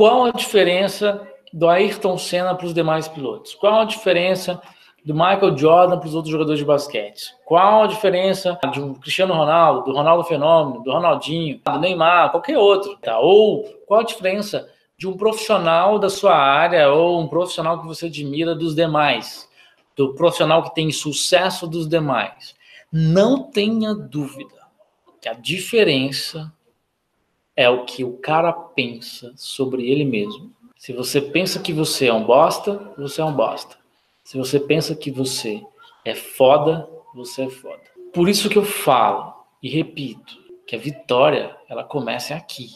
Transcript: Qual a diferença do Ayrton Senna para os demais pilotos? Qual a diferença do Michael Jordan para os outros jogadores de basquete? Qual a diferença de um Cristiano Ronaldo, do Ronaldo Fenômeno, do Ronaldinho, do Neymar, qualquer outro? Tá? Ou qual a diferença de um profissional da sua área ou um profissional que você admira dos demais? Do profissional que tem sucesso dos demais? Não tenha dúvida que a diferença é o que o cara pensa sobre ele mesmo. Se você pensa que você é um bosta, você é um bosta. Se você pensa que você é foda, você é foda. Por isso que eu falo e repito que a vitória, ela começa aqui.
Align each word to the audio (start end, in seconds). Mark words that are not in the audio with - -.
Qual 0.00 0.24
a 0.24 0.30
diferença 0.30 1.28
do 1.52 1.68
Ayrton 1.68 2.16
Senna 2.16 2.54
para 2.54 2.64
os 2.64 2.72
demais 2.72 3.06
pilotos? 3.06 3.54
Qual 3.54 3.80
a 3.80 3.84
diferença 3.84 4.58
do 5.04 5.12
Michael 5.12 5.54
Jordan 5.54 5.98
para 5.98 6.08
os 6.08 6.14
outros 6.14 6.32
jogadores 6.32 6.58
de 6.58 6.64
basquete? 6.64 7.34
Qual 7.44 7.82
a 7.82 7.86
diferença 7.86 8.58
de 8.72 8.80
um 8.80 8.94
Cristiano 8.94 9.34
Ronaldo, 9.34 9.84
do 9.84 9.92
Ronaldo 9.92 10.24
Fenômeno, 10.24 10.82
do 10.82 10.90
Ronaldinho, 10.90 11.60
do 11.62 11.78
Neymar, 11.78 12.30
qualquer 12.30 12.56
outro? 12.56 12.96
Tá? 12.96 13.18
Ou 13.18 13.62
qual 13.86 14.00
a 14.00 14.04
diferença 14.04 14.66
de 14.96 15.06
um 15.06 15.18
profissional 15.18 15.98
da 15.98 16.08
sua 16.08 16.34
área 16.34 16.88
ou 16.88 17.20
um 17.20 17.28
profissional 17.28 17.78
que 17.78 17.86
você 17.86 18.06
admira 18.06 18.54
dos 18.54 18.74
demais? 18.74 19.46
Do 19.94 20.14
profissional 20.14 20.62
que 20.62 20.74
tem 20.74 20.90
sucesso 20.90 21.66
dos 21.66 21.86
demais? 21.86 22.54
Não 22.90 23.42
tenha 23.42 23.94
dúvida 23.94 24.56
que 25.20 25.28
a 25.28 25.34
diferença 25.34 26.50
é 27.60 27.68
o 27.68 27.84
que 27.84 28.02
o 28.02 28.14
cara 28.14 28.54
pensa 28.54 29.34
sobre 29.36 29.86
ele 29.90 30.02
mesmo. 30.02 30.50
Se 30.78 30.94
você 30.94 31.20
pensa 31.20 31.60
que 31.60 31.74
você 31.74 32.06
é 32.06 32.12
um 32.12 32.24
bosta, 32.24 32.90
você 32.96 33.20
é 33.20 33.24
um 33.24 33.34
bosta. 33.34 33.76
Se 34.24 34.38
você 34.38 34.58
pensa 34.58 34.96
que 34.96 35.10
você 35.10 35.62
é 36.02 36.14
foda, 36.14 36.88
você 37.14 37.42
é 37.42 37.50
foda. 37.50 37.82
Por 38.14 38.30
isso 38.30 38.48
que 38.48 38.56
eu 38.56 38.64
falo 38.64 39.34
e 39.62 39.68
repito 39.68 40.38
que 40.66 40.74
a 40.74 40.78
vitória, 40.78 41.54
ela 41.68 41.84
começa 41.84 42.34
aqui. 42.34 42.70